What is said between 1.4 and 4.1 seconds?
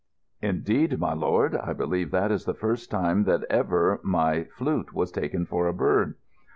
I believe that is the first time that ever